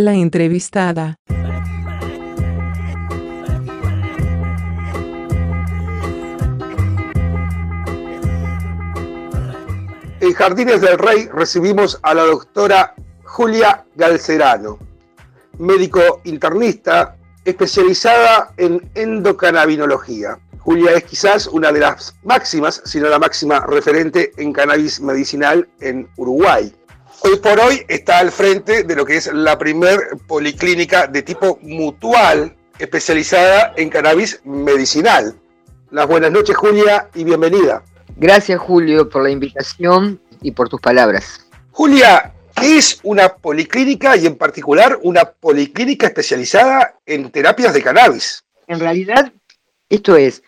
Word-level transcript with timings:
La 0.00 0.14
entrevistada. 0.14 1.16
En 10.20 10.32
Jardines 10.32 10.80
del 10.80 10.96
Rey 10.96 11.28
recibimos 11.30 11.98
a 12.02 12.14
la 12.14 12.22
doctora 12.22 12.94
Julia 13.24 13.84
Galcerano, 13.94 14.78
médico 15.58 16.22
internista 16.24 17.18
especializada 17.44 18.54
en 18.56 18.90
endocannabinología. 18.94 20.38
Julia 20.60 20.92
es 20.92 21.04
quizás 21.04 21.46
una 21.46 21.72
de 21.72 21.80
las 21.80 22.16
máximas, 22.22 22.80
si 22.86 23.00
no 23.00 23.10
la 23.10 23.18
máxima 23.18 23.66
referente 23.66 24.32
en 24.38 24.54
cannabis 24.54 24.98
medicinal 25.02 25.68
en 25.80 26.08
Uruguay. 26.16 26.74
Hoy 27.22 27.36
por 27.36 27.60
hoy 27.60 27.84
está 27.86 28.18
al 28.18 28.32
frente 28.32 28.82
de 28.82 28.96
lo 28.96 29.04
que 29.04 29.16
es 29.16 29.30
la 29.30 29.58
primer 29.58 30.16
policlínica 30.26 31.06
de 31.06 31.20
tipo 31.20 31.58
mutual 31.60 32.56
especializada 32.78 33.74
en 33.76 33.90
cannabis 33.90 34.40
medicinal. 34.44 35.38
Las 35.90 36.06
buenas 36.06 36.32
noches 36.32 36.56
Julia 36.56 37.10
y 37.14 37.24
bienvenida. 37.24 37.82
Gracias 38.16 38.58
Julio 38.58 39.06
por 39.10 39.22
la 39.22 39.30
invitación 39.30 40.18
y 40.40 40.52
por 40.52 40.70
tus 40.70 40.80
palabras. 40.80 41.46
Julia, 41.72 42.32
¿qué 42.54 42.78
es 42.78 43.00
una 43.02 43.28
policlínica 43.28 44.16
y 44.16 44.24
en 44.26 44.36
particular 44.36 44.98
una 45.02 45.26
policlínica 45.26 46.06
especializada 46.06 46.94
en 47.04 47.30
terapias 47.30 47.74
de 47.74 47.82
cannabis? 47.82 48.42
En 48.66 48.80
realidad, 48.80 49.30
esto 49.90 50.16
es 50.16 50.42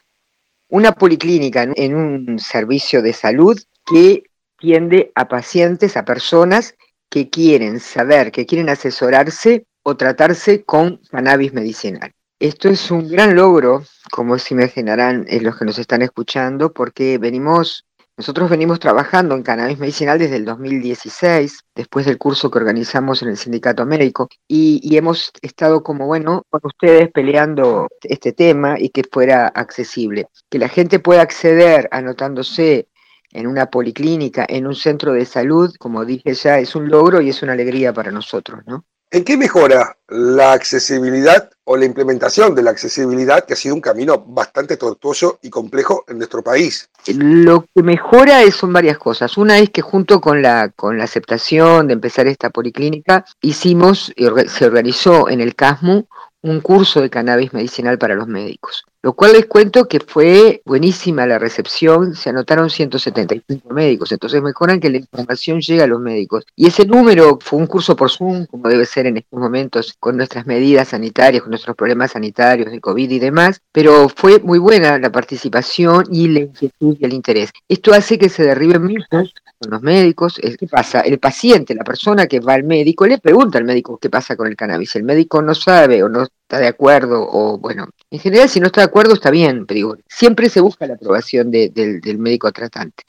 una 0.68 0.92
policlínica 0.92 1.68
en 1.76 1.94
un 1.94 2.38
servicio 2.38 3.02
de 3.02 3.12
salud 3.12 3.60
que 3.84 4.22
tiende 4.62 5.10
a 5.16 5.26
pacientes, 5.26 5.96
a 5.96 6.04
personas 6.04 6.76
que 7.10 7.28
quieren 7.28 7.80
saber, 7.80 8.30
que 8.30 8.46
quieren 8.46 8.68
asesorarse 8.68 9.66
o 9.82 9.96
tratarse 9.96 10.62
con 10.64 11.00
cannabis 11.10 11.52
medicinal. 11.52 12.12
Esto 12.38 12.68
es 12.68 12.90
un 12.92 13.08
gran 13.08 13.34
logro, 13.34 13.82
como 14.12 14.38
se 14.38 14.54
imaginarán 14.54 15.26
los 15.28 15.58
que 15.58 15.64
nos 15.64 15.78
están 15.78 16.02
escuchando, 16.02 16.72
porque 16.72 17.18
venimos 17.18 17.84
nosotros 18.14 18.50
venimos 18.50 18.78
trabajando 18.78 19.34
en 19.34 19.42
cannabis 19.42 19.78
medicinal 19.78 20.18
desde 20.18 20.36
el 20.36 20.44
2016, 20.44 21.60
después 21.74 22.04
del 22.04 22.18
curso 22.18 22.50
que 22.50 22.58
organizamos 22.58 23.22
en 23.22 23.30
el 23.30 23.38
Sindicato 23.38 23.86
Médico, 23.86 24.28
y, 24.46 24.96
hemos 24.96 25.32
estado 25.40 25.82
como, 25.82 26.06
bueno, 26.06 26.44
con 26.50 26.60
ustedes 26.62 27.10
peleando 27.10 27.88
este 28.02 28.32
tema 28.32 28.78
y 28.78 28.90
que 28.90 29.02
fuera 29.10 29.48
accesible. 29.48 30.28
Que 30.50 30.58
la 30.58 30.68
gente 30.68 30.98
pueda 30.98 31.22
acceder 31.22 31.88
anotándose 31.90 32.86
en 33.32 33.46
una 33.46 33.66
policlínica, 33.66 34.46
en 34.48 34.66
un 34.66 34.74
centro 34.74 35.12
de 35.12 35.24
salud, 35.24 35.74
como 35.78 36.04
dije 36.04 36.34
ya, 36.34 36.58
es 36.58 36.74
un 36.76 36.88
logro 36.88 37.20
y 37.20 37.30
es 37.30 37.42
una 37.42 37.52
alegría 37.52 37.92
para 37.92 38.10
nosotros, 38.10 38.60
¿no? 38.66 38.84
¿En 39.10 39.24
qué 39.24 39.36
mejora 39.36 39.98
la 40.08 40.52
accesibilidad 40.52 41.50
o 41.64 41.76
la 41.76 41.84
implementación 41.84 42.54
de 42.54 42.62
la 42.62 42.70
accesibilidad, 42.70 43.44
que 43.44 43.52
ha 43.52 43.56
sido 43.56 43.74
un 43.74 43.82
camino 43.82 44.24
bastante 44.26 44.78
tortuoso 44.78 45.38
y 45.42 45.50
complejo 45.50 46.06
en 46.08 46.16
nuestro 46.16 46.42
país? 46.42 46.88
Lo 47.14 47.66
que 47.74 47.82
mejora 47.82 48.50
son 48.50 48.72
varias 48.72 48.96
cosas. 48.96 49.36
Una 49.36 49.58
es 49.58 49.68
que 49.68 49.82
junto 49.82 50.22
con 50.22 50.40
la, 50.40 50.70
con 50.70 50.96
la 50.96 51.04
aceptación 51.04 51.88
de 51.88 51.92
empezar 51.92 52.26
esta 52.26 52.48
policlínica, 52.48 53.26
hicimos, 53.42 54.14
se 54.48 54.64
organizó 54.64 55.28
en 55.28 55.42
el 55.42 55.54
CASMU 55.54 56.06
un 56.40 56.60
curso 56.62 57.02
de 57.02 57.10
cannabis 57.10 57.52
medicinal 57.52 57.98
para 57.98 58.14
los 58.14 58.28
médicos. 58.28 58.86
Lo 59.02 59.14
cual 59.14 59.32
les 59.32 59.46
cuento 59.46 59.88
que 59.88 59.98
fue 59.98 60.62
buenísima 60.64 61.26
la 61.26 61.40
recepción, 61.40 62.14
se 62.14 62.30
anotaron 62.30 62.70
175 62.70 63.74
médicos, 63.74 64.12
entonces 64.12 64.40
mejoran 64.40 64.78
que 64.78 64.90
la 64.90 64.98
información 64.98 65.60
llegue 65.60 65.82
a 65.82 65.88
los 65.88 66.00
médicos. 66.00 66.44
Y 66.54 66.68
ese 66.68 66.86
número 66.86 67.38
fue 67.42 67.58
un 67.58 67.66
curso 67.66 67.96
por 67.96 68.10
Zoom, 68.10 68.46
como 68.46 68.68
debe 68.68 68.86
ser 68.86 69.06
en 69.06 69.16
estos 69.16 69.40
momentos, 69.40 69.96
con 69.98 70.16
nuestras 70.16 70.46
medidas 70.46 70.88
sanitarias, 70.88 71.42
con 71.42 71.50
nuestros 71.50 71.74
problemas 71.74 72.12
sanitarios 72.12 72.70
de 72.70 72.80
COVID 72.80 73.10
y 73.10 73.18
demás, 73.18 73.60
pero 73.72 74.08
fue 74.08 74.38
muy 74.38 74.60
buena 74.60 74.96
la 74.98 75.10
participación 75.10 76.04
y 76.08 76.28
la 76.28 76.40
inquietud 76.40 76.96
y 77.00 77.04
el 77.04 77.12
interés. 77.12 77.50
Esto 77.68 77.92
hace 77.92 78.18
que 78.18 78.28
se 78.28 78.44
derriben 78.44 78.86
mitos 78.86 79.34
con 79.58 79.70
los 79.70 79.82
médicos. 79.82 80.40
¿Qué 80.58 80.66
pasa? 80.68 81.00
El 81.00 81.18
paciente, 81.18 81.74
la 81.74 81.82
persona 81.82 82.28
que 82.28 82.38
va 82.38 82.54
al 82.54 82.62
médico, 82.64 83.06
le 83.06 83.18
pregunta 83.18 83.58
al 83.58 83.64
médico 83.64 83.98
qué 83.98 84.08
pasa 84.10 84.36
con 84.36 84.46
el 84.46 84.54
cannabis. 84.54 84.94
El 84.94 85.02
médico 85.02 85.42
no 85.42 85.56
sabe 85.56 86.04
o 86.04 86.08
no 86.08 86.26
está 86.42 86.58
de 86.58 86.66
acuerdo 86.66 87.26
o 87.28 87.58
bueno, 87.58 87.88
en 88.10 88.18
general 88.18 88.48
si 88.48 88.60
no 88.60 88.66
está 88.66 88.82
de 88.82 88.86
acuerdo 88.86 89.14
está 89.14 89.30
bien, 89.30 89.66
pero 89.66 89.96
siempre 90.08 90.48
se 90.48 90.60
busca 90.60 90.86
la 90.86 90.94
aprobación 90.94 91.50
del 91.50 92.18
médico 92.18 92.52
tratante. 92.52 93.04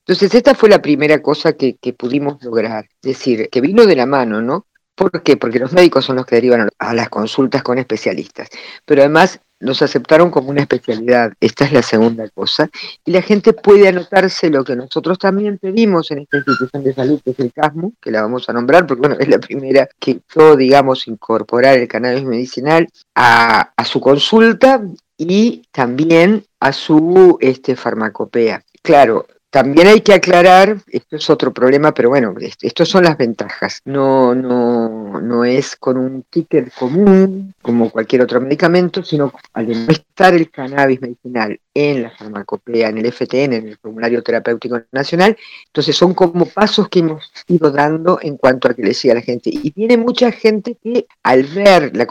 Entonces 0.00 0.34
esta 0.34 0.54
fue 0.54 0.68
la 0.68 0.80
primera 0.80 1.20
cosa 1.20 1.52
que, 1.52 1.76
que 1.76 1.92
pudimos 1.92 2.42
lograr, 2.42 2.88
decir, 3.02 3.48
que 3.50 3.60
vino 3.60 3.84
de 3.84 3.94
la 3.94 4.06
mano, 4.06 4.40
¿no? 4.40 4.66
¿Por 4.94 5.22
qué? 5.22 5.36
Porque 5.36 5.60
los 5.60 5.72
médicos 5.72 6.04
son 6.04 6.16
los 6.16 6.26
que 6.26 6.34
derivan 6.34 6.68
a 6.78 6.94
las 6.94 7.08
consultas 7.08 7.62
con 7.62 7.78
especialistas, 7.78 8.48
pero 8.84 9.02
además 9.02 9.40
nos 9.60 9.82
aceptaron 9.82 10.30
como 10.30 10.50
una 10.50 10.60
especialidad, 10.60 11.32
esta 11.40 11.64
es 11.64 11.72
la 11.72 11.82
segunda 11.82 12.28
cosa, 12.30 12.70
y 13.04 13.10
la 13.10 13.22
gente 13.22 13.52
puede 13.52 13.88
anotarse 13.88 14.50
lo 14.50 14.64
que 14.64 14.76
nosotros 14.76 15.18
también 15.18 15.58
pedimos 15.58 16.10
en 16.10 16.20
esta 16.20 16.38
institución 16.38 16.84
de 16.84 16.94
salud, 16.94 17.20
que 17.24 17.30
es 17.30 17.40
el 17.40 17.52
CASMO, 17.52 17.92
que 18.00 18.10
la 18.10 18.22
vamos 18.22 18.48
a 18.48 18.52
nombrar, 18.52 18.86
porque 18.86 19.00
bueno, 19.00 19.16
es 19.18 19.28
la 19.28 19.38
primera 19.38 19.88
que 19.98 20.20
yo, 20.34 20.56
digamos, 20.56 21.08
incorporar 21.08 21.78
el 21.78 21.88
cannabis 21.88 22.24
medicinal 22.24 22.88
a, 23.14 23.72
a 23.76 23.84
su 23.84 24.00
consulta 24.00 24.82
y 25.16 25.62
también 25.72 26.44
a 26.60 26.72
su 26.72 27.36
este, 27.40 27.74
farmacopea. 27.74 28.62
Claro, 28.82 29.26
también 29.50 29.86
hay 29.86 30.02
que 30.02 30.12
aclarar, 30.12 30.76
esto 30.88 31.16
es 31.16 31.30
otro 31.30 31.52
problema, 31.52 31.92
pero 31.94 32.10
bueno, 32.10 32.34
estas 32.60 32.88
son 32.88 33.04
las 33.04 33.16
ventajas. 33.16 33.80
No, 33.84 34.34
no, 34.34 35.20
no 35.20 35.44
es 35.44 35.74
con 35.76 35.96
un 35.96 36.24
ticket 36.24 36.72
común 36.74 37.54
como 37.62 37.90
cualquier 37.90 38.22
otro 38.22 38.40
medicamento, 38.40 39.02
sino 39.02 39.32
al 39.54 39.68
no 39.68 39.90
estar 39.90 40.34
el 40.34 40.50
cannabis 40.50 41.00
medicinal 41.00 41.58
en 41.72 42.02
la 42.02 42.10
farmacopea, 42.10 42.90
en 42.90 42.98
el 42.98 43.12
FTN, 43.12 43.52
en 43.54 43.68
el 43.68 43.78
formulario 43.78 44.22
terapéutico 44.22 44.82
nacional, 44.92 45.36
entonces 45.66 45.96
son 45.96 46.12
como 46.12 46.44
pasos 46.44 46.88
que 46.88 46.98
hemos 46.98 47.32
ido 47.46 47.70
dando 47.70 48.18
en 48.20 48.36
cuanto 48.36 48.68
a 48.68 48.74
que 48.74 48.82
le 48.82 48.92
siga 48.92 49.14
la 49.14 49.22
gente. 49.22 49.50
Y 49.50 49.72
viene 49.74 49.96
mucha 49.96 50.30
gente 50.30 50.76
que 50.82 51.06
al 51.22 51.44
ver 51.44 51.96
la 51.96 52.06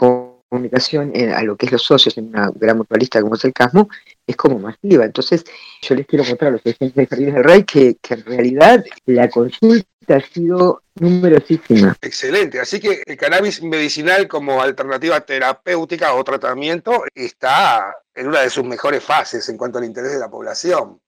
comunicación 0.48 1.12
a 1.34 1.42
lo 1.42 1.56
que 1.56 1.66
es 1.66 1.72
los 1.72 1.82
socios 1.82 2.16
en 2.18 2.28
una 2.28 2.50
gran 2.54 2.78
mutualista 2.78 3.20
como 3.20 3.34
es 3.34 3.44
el 3.44 3.52
CASMO, 3.52 3.88
es 4.26 4.36
como 4.36 4.58
masiva. 4.58 5.04
Entonces, 5.04 5.44
yo 5.82 5.94
les 5.94 6.06
quiero 6.06 6.24
mostrar 6.24 6.48
a 6.48 6.52
los 6.52 6.62
presidentes 6.62 6.96
de 6.96 7.06
Jardines 7.06 7.34
del 7.34 7.44
Rey 7.44 7.64
que 7.64 7.96
en 8.08 8.24
realidad 8.24 8.84
la 9.06 9.28
consulta 9.28 9.86
ha 10.08 10.20
sido 10.20 10.82
numerosísima. 10.96 11.96
Excelente, 12.00 12.60
así 12.60 12.80
que 12.80 13.02
el 13.04 13.16
cannabis 13.16 13.62
medicinal 13.62 14.26
como 14.26 14.60
alternativa 14.60 15.20
terapéutica 15.20 16.14
o 16.14 16.24
tratamiento 16.24 17.04
está 17.14 17.94
en 18.14 18.28
una 18.28 18.40
de 18.40 18.50
sus 18.50 18.64
mejores 18.64 19.02
fases 19.02 19.48
en 19.48 19.56
cuanto 19.56 19.78
al 19.78 19.84
interés 19.84 20.12
de 20.12 20.18
la 20.18 20.30
población. 20.30 21.00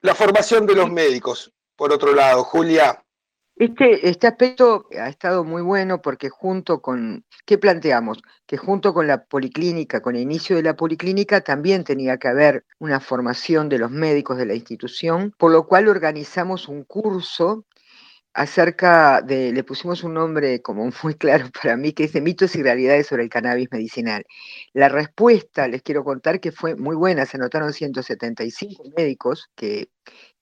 La 0.00 0.14
formación 0.14 0.66
de 0.66 0.74
los 0.74 0.90
médicos, 0.90 1.52
por 1.76 1.92
otro 1.92 2.14
lado, 2.14 2.44
Julia, 2.44 3.03
este, 3.56 4.08
este 4.08 4.26
aspecto 4.26 4.86
ha 4.98 5.08
estado 5.08 5.44
muy 5.44 5.62
bueno 5.62 6.02
porque 6.02 6.28
junto 6.28 6.82
con, 6.82 7.24
¿qué 7.46 7.56
planteamos? 7.56 8.22
Que 8.46 8.56
junto 8.56 8.92
con 8.92 9.06
la 9.06 9.24
policlínica, 9.24 10.02
con 10.02 10.16
el 10.16 10.22
inicio 10.22 10.56
de 10.56 10.62
la 10.62 10.76
policlínica, 10.76 11.40
también 11.40 11.84
tenía 11.84 12.18
que 12.18 12.28
haber 12.28 12.64
una 12.78 12.98
formación 13.00 13.68
de 13.68 13.78
los 13.78 13.90
médicos 13.90 14.38
de 14.38 14.46
la 14.46 14.54
institución, 14.54 15.32
por 15.38 15.52
lo 15.52 15.66
cual 15.66 15.88
organizamos 15.88 16.68
un 16.68 16.84
curso 16.84 17.64
acerca 18.34 19.22
de, 19.22 19.52
le 19.52 19.64
pusimos 19.64 20.02
un 20.04 20.14
nombre 20.14 20.60
como 20.60 20.90
muy 21.02 21.14
claro 21.18 21.46
para 21.62 21.76
mí, 21.76 21.92
que 21.92 22.04
es 22.04 22.12
de 22.12 22.20
mitos 22.20 22.56
y 22.56 22.62
realidades 22.62 23.06
sobre 23.06 23.22
el 23.22 23.30
cannabis 23.30 23.68
medicinal. 23.70 24.24
La 24.72 24.88
respuesta, 24.88 25.68
les 25.68 25.82
quiero 25.82 26.04
contar 26.04 26.40
que 26.40 26.52
fue 26.52 26.74
muy 26.76 26.96
buena, 26.96 27.26
se 27.26 27.36
anotaron 27.36 27.72
175 27.72 28.84
médicos, 28.96 29.50
que, 29.54 29.88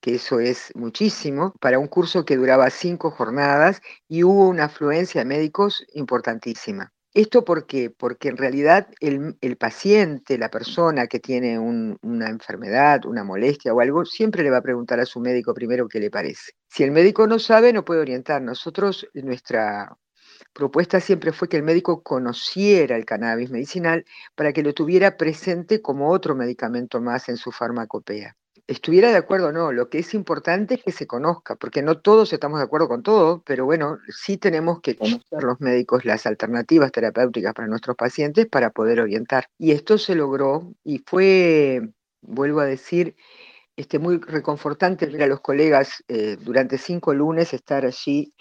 que 0.00 0.16
eso 0.16 0.41
es 0.41 0.72
muchísimo, 0.75 1.54
para 1.60 1.78
un 1.78 1.86
curso 1.88 2.25
que 2.25 2.36
duraba 2.36 2.70
cinco 2.70 3.10
jornadas 3.10 3.82
y 4.08 4.25
hubo 4.25 4.48
una 4.48 4.64
afluencia 4.64 5.20
de 5.20 5.26
médicos 5.26 5.84
importantísima. 5.94 6.93
¿Esto 7.14 7.44
por 7.44 7.67
qué? 7.67 7.91
Porque 7.91 8.29
en 8.29 8.38
realidad 8.38 8.88
el, 9.00 9.37
paciente, 9.59 10.38
la 10.38 10.50
persona 10.50 11.06
que 11.09 11.20
tiene 11.20 11.59
una 11.59 12.29
enfermedad, 12.31 13.05
una 13.05 13.23
molestia 13.23 13.75
o 13.75 13.81
algo, 13.81 14.06
siempre 14.06 14.43
le 14.43 14.50
va 14.50 14.59
a 14.59 14.62
preguntar 14.62 14.99
a 14.99 15.05
su 15.05 15.20
médico 15.20 15.53
primero 15.53 15.88
qué 15.88 16.00
le 16.00 16.11
parece. 16.11 16.53
Si 16.69 16.82
el 16.85 16.91
médico 16.91 17.26
no 17.26 17.38
sabe, 17.38 17.75
no 17.75 17.85
puede 17.85 18.00
orientar. 18.00 18.41
Nosotros, 18.41 19.06
nuestra 19.12 19.94
propuesta 20.55 21.00
siempre 21.00 21.32
fue 21.32 21.49
que 21.50 21.59
el 21.59 21.62
médico 21.64 22.03
conociera 22.03 22.97
el 22.97 23.05
cannabis 23.05 23.50
medicinal 23.50 24.06
para 24.35 24.55
que 24.55 24.62
lo 24.62 24.73
tuviera 24.73 25.19
presente 25.19 25.82
como 25.82 26.11
otro 26.11 26.35
medicamento 26.35 27.00
más 27.03 27.29
en 27.29 27.37
su 27.37 27.53
farmacopea 27.53 28.37
estuviera 28.72 29.10
de 29.10 29.16
acuerdo 29.16 29.48
o 29.48 29.52
no, 29.52 29.72
lo 29.72 29.88
que 29.88 29.98
es 29.98 30.14
importante 30.14 30.74
es 30.74 30.82
que 30.82 30.92
se 30.92 31.06
conozca, 31.06 31.56
porque 31.56 31.82
no 31.82 31.98
todos 31.98 32.32
estamos 32.32 32.58
de 32.58 32.64
acuerdo 32.64 32.88
con 32.88 33.02
todo, 33.02 33.42
pero 33.44 33.64
bueno, 33.64 33.98
sí 34.08 34.36
tenemos 34.36 34.80
que 34.80 34.96
conocer 34.96 35.42
los 35.42 35.60
médicos 35.60 36.04
las 36.04 36.26
alternativas 36.26 36.92
terapéuticas 36.92 37.54
para 37.54 37.69
nuestros 37.69 37.96
pacientes 37.96 38.46
para 38.46 38.70
poder 38.70 39.00
orientar. 39.00 39.46
Y 39.58 39.72
esto 39.72 39.98
se 39.98 40.14
logró 40.14 40.72
y 40.84 41.02
fue, 41.06 41.82
vuelvo 42.20 42.60
a 42.60 42.66
decir, 42.66 43.16
este, 43.76 43.98
muy 43.98 44.19
reconfortante 44.19 45.06
ver 45.06 45.22
a 45.22 45.26
los 45.26 45.40
colegas 45.40 46.04
eh, 46.08 46.36
durante 46.40 46.78
cinco 46.78 47.14
lunes 47.14 47.54
estar 47.54 47.86
allí 47.86 48.32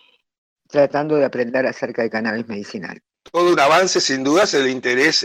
tratando 0.68 1.16
de 1.16 1.26
aprender 1.26 1.66
acerca 1.66 2.02
de 2.02 2.10
cannabis 2.10 2.48
medicinal. 2.48 3.02
todo 3.32 3.54
un 3.54 3.60
avance, 3.60 4.02
sin 4.02 4.24
dudas, 4.24 4.54
el 4.54 4.70
interés 4.70 5.24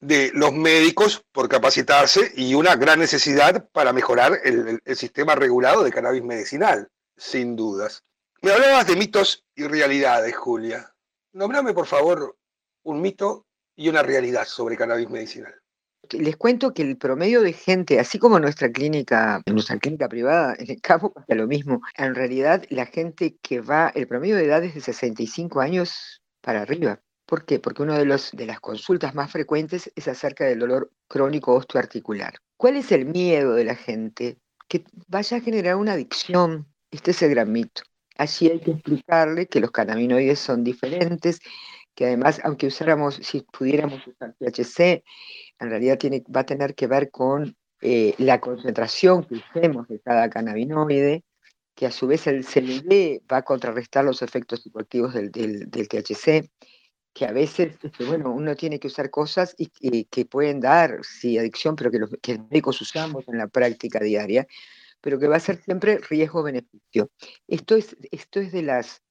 de 0.00 0.30
los 0.34 0.52
médicos 0.52 1.24
por 1.32 1.48
capacitarse 1.48 2.32
y 2.36 2.54
una 2.54 2.76
gran 2.76 2.98
necesidad 2.98 3.68
para 3.72 3.92
mejorar 3.92 4.38
el, 4.44 4.80
sistema 4.94 5.34
regulado 5.34 5.82
de 5.82 5.92
cannabis 5.92 6.22
medicinal, 6.22 6.88
sin 7.16 7.56
dudas. 7.56 8.04
Me 8.42 8.52
hablabas 8.52 8.86
de 8.86 8.96
mitos 8.96 9.44
y 9.54 9.64
realidades, 9.66 10.36
Julia. 10.36 10.92
Nombrame, 11.32 11.72
por 11.72 11.86
favor, 11.86 12.36
un 12.84 13.00
mito 13.00 13.46
y 13.74 13.88
una 13.88 14.02
realidad 14.02 14.44
sobre 14.46 14.76
cannabis 14.76 15.08
medicinal. 15.08 15.54
Les 16.12 16.36
cuento 16.36 16.72
que 16.72 16.82
el 16.82 16.96
promedio 16.96 17.42
de 17.42 17.52
gente, 17.52 17.98
así 17.98 18.18
como 18.18 18.38
nuestra 18.38 18.70
clínica, 18.70 19.42
nuestra 19.46 19.78
clínica 19.78 20.08
privada, 20.08 20.54
en 20.56 20.70
el 20.70 20.80
campo 20.80 21.12
pasa 21.12 21.34
lo 21.34 21.48
mismo. 21.48 21.80
En 21.96 22.14
realidad, 22.14 22.64
la 22.68 22.86
gente 22.86 23.36
que 23.42 23.60
va, 23.60 23.90
el 23.94 24.06
promedio 24.06 24.36
de 24.36 24.44
edad 24.44 24.62
es 24.62 24.74
de 24.74 24.80
65 24.82 25.60
años 25.60 26.22
para 26.42 26.62
arriba. 26.62 27.00
¿Por 27.26 27.44
qué? 27.44 27.58
Porque 27.58 27.82
una 27.82 27.98
de, 27.98 28.20
de 28.32 28.46
las 28.46 28.60
consultas 28.60 29.14
más 29.14 29.32
frecuentes 29.32 29.92
es 29.96 30.08
acerca 30.08 30.44
del 30.44 30.60
dolor 30.60 30.90
crónico 31.08 31.54
osteoarticular. 31.54 32.34
¿Cuál 32.56 32.76
es 32.76 32.92
el 32.92 33.04
miedo 33.04 33.54
de 33.54 33.64
la 33.64 33.74
gente? 33.74 34.38
Que 34.68 34.84
vaya 35.08 35.36
a 35.36 35.40
generar 35.40 35.76
una 35.76 35.92
adicción. 35.92 36.66
Este 36.90 37.10
es 37.10 37.22
el 37.22 37.30
gran 37.30 37.52
mito. 37.52 37.82
Allí 38.16 38.48
hay 38.48 38.60
que 38.60 38.70
explicarle 38.70 39.46
que 39.46 39.60
los 39.60 39.70
cannabinoides 39.70 40.38
son 40.38 40.64
diferentes, 40.64 41.40
que 41.94 42.06
además, 42.06 42.40
aunque 42.44 42.68
usáramos, 42.68 43.16
si 43.16 43.42
pudiéramos 43.42 44.06
usar 44.06 44.34
THC, 44.38 45.04
en 45.58 45.70
realidad 45.70 45.98
va 46.34 46.40
a 46.40 46.46
tener 46.46 46.74
que 46.74 46.86
ver 46.86 47.10
con 47.10 47.56
eh, 47.82 48.14
la 48.18 48.40
concentración 48.40 49.24
que 49.24 49.34
usemos 49.34 49.88
de 49.88 50.00
cada 50.00 50.30
cannabinoide, 50.30 51.24
que 51.74 51.86
a 51.86 51.90
su 51.90 52.06
vez 52.06 52.26
el 52.26 52.44
CBD 52.44 53.22
va 53.30 53.38
a 53.38 53.42
contrarrestar 53.42 54.04
los 54.04 54.22
efectos 54.22 54.62
psicoactivos 54.62 55.12
del, 55.12 55.30
del, 55.30 55.88
THC, 55.88 56.48
que 57.16 57.24
a 57.24 57.32
veces, 57.32 57.78
este, 57.82 58.04
bueno, 58.04 58.30
uno 58.30 58.54
tiene 58.54 58.78
que 58.78 58.88
usar 58.88 59.08
cosas 59.08 59.54
y, 59.56 60.04
que 60.04 60.26
pueden 60.26 60.60
dar, 60.60 61.02
sí, 61.02 61.38
adicción, 61.38 61.74
pero 61.74 61.90
que 61.90 61.98
los, 61.98 62.10
que 62.20 62.38
médicos 62.38 62.78
usamos 62.82 63.26
en 63.28 63.38
la 63.38 63.48
práctica 63.48 64.00
diaria, 64.00 64.46
pero 65.00 65.18
que 65.18 65.26
va 65.26 65.36
a 65.36 65.40
ser 65.40 65.62
siempre 65.62 65.96
riesgo-beneficio. 65.96 67.10
Esto 67.48 67.74
es, 67.74 67.96
esto 68.10 68.38
es 68.40 68.52
de 68.52 68.60
las 68.60 69.02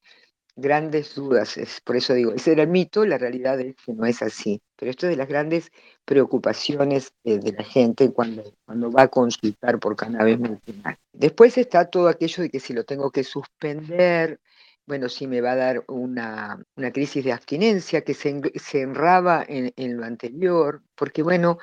grandes 0.55 1.15
dudas, 1.15 1.57
es, 1.57 1.81
por 1.81 1.95
eso 1.95 2.13
digo, 2.13 2.31
ese 2.31 2.51
era 2.51 2.61
el 2.61 2.69
mito, 2.69 3.07
la 3.07 3.17
realidad 3.17 3.59
es 3.59 3.75
que 3.83 3.93
no 3.93 4.05
es 4.05 4.21
así, 4.21 4.61
pero 4.75 4.91
esto 4.91 5.07
es 5.07 5.09
de 5.09 5.17
las 5.17 5.27
grandes 5.27 5.71
preocupaciones 6.05 7.11
eh, 7.23 7.39
de 7.39 7.53
la 7.53 7.63
gente 7.63 8.11
cuando, 8.11 8.43
cuando 8.65 8.91
va 8.91 9.01
a 9.03 9.07
consultar 9.07 9.79
por 9.79 9.95
cannabis 9.95 10.39
medicinal. 10.39 10.95
Después 11.11 11.57
está 11.57 11.89
todo 11.89 12.07
aquello 12.07 12.43
de 12.43 12.51
que 12.51 12.59
si 12.59 12.71
lo 12.71 12.83
tengo 12.83 13.09
que 13.09 13.23
suspender, 13.23 14.39
bueno, 14.85 15.09
si 15.09 15.27
me 15.27 15.41
va 15.41 15.53
a 15.53 15.55
dar 15.55 15.83
una, 15.87 16.63
una 16.75 16.91
crisis 16.91 17.23
de 17.23 17.33
abstinencia 17.33 18.01
que 18.01 18.13
se, 18.13 18.41
se 18.55 18.81
enraba 18.81 19.43
en, 19.47 19.97
lo 19.97 20.05
anterior, 20.05 20.81
porque 20.95 21.23
bueno, 21.23 21.57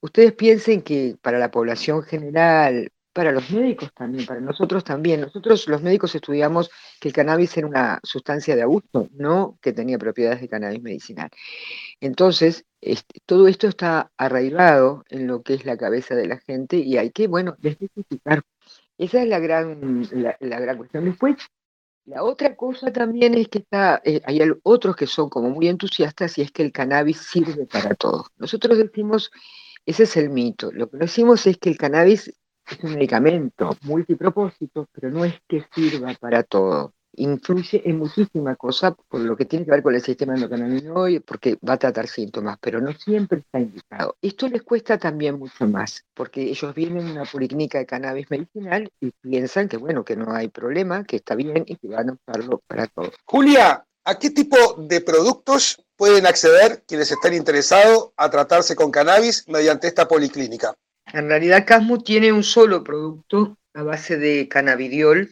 ustedes 0.00 0.32
piensen 0.32 0.82
que 0.82 1.16
para 1.20 1.38
la 1.38 1.50
población 1.50 2.02
general 2.02 2.90
para 3.12 3.32
los 3.32 3.50
médicos 3.50 3.92
también, 3.92 4.24
para 4.24 4.40
nosotros 4.40 4.84
también. 4.84 5.20
Nosotros 5.20 5.66
los 5.66 5.82
médicos 5.82 6.14
estudiamos 6.14 6.70
que 7.00 7.08
el 7.08 7.14
cannabis 7.14 7.56
era 7.56 7.66
una 7.66 8.00
sustancia 8.02 8.54
de 8.54 8.62
abuso, 8.62 9.08
no 9.12 9.58
que 9.60 9.72
tenía 9.72 9.98
propiedades 9.98 10.40
de 10.40 10.48
cannabis 10.48 10.82
medicinal. 10.82 11.28
Entonces, 12.00 12.64
este, 12.80 13.20
todo 13.26 13.48
esto 13.48 13.66
está 13.66 14.12
arraigado 14.16 15.04
en 15.08 15.26
lo 15.26 15.42
que 15.42 15.54
es 15.54 15.64
la 15.64 15.76
cabeza 15.76 16.14
de 16.14 16.28
la 16.28 16.38
gente 16.38 16.76
y 16.76 16.98
hay 16.98 17.10
que, 17.10 17.26
bueno, 17.26 17.56
desmitificar. 17.58 18.42
Esa 18.96 19.22
es 19.22 19.28
la 19.28 19.38
gran, 19.38 20.06
la, 20.12 20.60
gran 20.60 20.76
cuestión. 20.76 21.06
Después, 21.06 21.36
la 22.10 22.24
otra 22.24 22.56
cosa 22.56 22.92
también 22.92 23.34
es 23.34 23.48
que 23.48 23.58
está, 23.58 24.02
eh, 24.04 24.20
hay 24.24 24.40
otros 24.64 24.96
que 24.96 25.06
son 25.06 25.30
como 25.30 25.48
muy 25.48 25.68
entusiastas 25.68 26.36
y 26.38 26.42
es 26.42 26.50
que 26.50 26.64
el 26.64 26.72
cannabis 26.72 27.18
sirve 27.18 27.66
para 27.66 27.94
todo. 27.94 28.26
Nosotros 28.36 28.78
decimos, 28.78 29.30
ese 29.86 30.02
es 30.02 30.16
el 30.16 30.28
mito. 30.28 30.72
Lo 30.72 30.90
que 30.90 30.96
decimos 30.96 31.46
es 31.46 31.56
que 31.58 31.70
el 31.70 31.78
cannabis 31.78 32.34
es 32.68 32.78
un 32.82 32.94
medicamento 32.94 33.76
multipropósito, 33.82 34.88
pero 34.92 35.10
no 35.10 35.24
es 35.24 35.34
que 35.46 35.64
sirva 35.72 36.12
para 36.14 36.42
todo. 36.42 36.94
Influye 37.16 37.82
en 37.84 37.98
muchísimas 37.98 38.56
cosas 38.56 38.94
por 39.08 39.20
lo 39.20 39.36
que 39.36 39.44
tiene 39.44 39.64
que 39.64 39.72
ver 39.72 39.82
con 39.82 39.94
el 39.94 40.02
sistema 40.02 40.34
endocannabinoide, 40.34 41.20
porque 41.20 41.58
va 41.66 41.74
a 41.74 41.78
tratar 41.78 42.06
síntomas, 42.06 42.56
pero 42.60 42.80
no 42.80 42.92
siempre 42.92 43.40
está 43.40 43.60
indicado. 43.60 44.16
Esto 44.22 44.48
les 44.48 44.62
cuesta 44.62 44.98
también 44.98 45.38
mucho 45.38 45.66
más, 45.66 46.04
porque 46.14 46.42
ellos 46.42 46.74
vienen 46.74 47.08
a 47.08 47.12
una 47.12 47.24
policlínica 47.24 47.78
de 47.78 47.86
cannabis 47.86 48.30
medicinal 48.30 48.90
y 49.00 49.10
piensan 49.20 49.68
que, 49.68 49.76
bueno, 49.76 50.04
que 50.04 50.16
no 50.16 50.32
hay 50.32 50.48
problema, 50.48 51.04
que 51.04 51.16
está 51.16 51.34
bien 51.34 51.64
y 51.66 51.76
que 51.76 51.88
van 51.88 52.10
a 52.10 52.12
usarlo 52.12 52.62
para 52.66 52.86
todo. 52.86 53.10
Julia, 53.24 53.84
¿a 54.04 54.18
qué 54.18 54.30
tipo 54.30 54.56
de 54.78 55.00
productos 55.00 55.84
pueden 55.96 56.26
acceder 56.26 56.82
quienes 56.86 57.10
están 57.10 57.34
interesados 57.34 58.10
a 58.16 58.30
tratarse 58.30 58.76
con 58.76 58.90
cannabis 58.90 59.46
mediante 59.48 59.88
esta 59.88 60.08
policlínica? 60.08 60.74
En 61.12 61.28
realidad 61.28 61.66
Casmu 61.66 62.02
tiene 62.02 62.32
un 62.32 62.44
solo 62.44 62.84
producto 62.84 63.58
a 63.74 63.82
base 63.82 64.16
de 64.16 64.48
cannabidiol. 64.48 65.30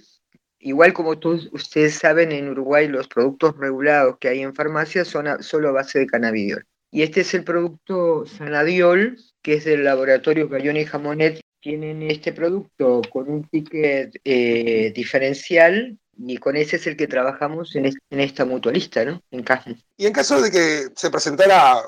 Igual 0.61 0.93
como 0.93 1.19
todos 1.19 1.49
ustedes 1.53 1.95
saben, 1.95 2.33
en 2.33 2.49
Uruguay 2.49 2.89
los 2.89 3.09
productos 3.09 3.57
regulados 3.57 4.19
que 4.19 4.29
hay 4.29 4.41
en 4.41 4.55
farmacia 4.55 5.05
son 5.05 5.43
solo 5.43 5.69
a 5.69 5.73
base 5.73 6.01
de 6.01 6.07
cannabidiol. 6.07 6.67
Y 6.91 7.03
este 7.03 7.21
es 7.21 7.35
el 7.35 7.45
producto 7.45 8.27
Sanadiol, 8.27 9.19
que 9.43 9.55
es 9.55 9.65
del 9.65 9.85
laboratorio 9.85 10.49
Cayón 10.49 10.77
y 10.77 10.85
Jamonet. 10.85 11.41
Tienen 11.61 12.03
este 12.03 12.33
producto 12.33 13.03
con 13.11 13.29
un 13.31 13.45
ticket 13.45 14.19
eh, 14.25 14.93
diferencial 14.95 15.99
y 16.17 16.37
con 16.39 16.57
ese 16.57 16.77
es 16.77 16.87
el 16.87 16.97
que 16.97 17.07
trabajamos 17.07 17.77
en, 17.77 17.93
esta 18.11 18.45
mutualista, 18.45 19.05
¿no? 19.05 19.23
En 19.31 19.43
Casmu. 19.43 19.77
Y 19.97 20.07
en 20.07 20.13
caso 20.13 20.41
de 20.41 20.51
que 20.51 20.89
se 20.95 21.11
presentara 21.11 21.83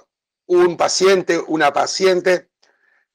un 0.46 0.76
paciente, 0.76 1.40
una 1.48 1.72
paciente 1.72 2.48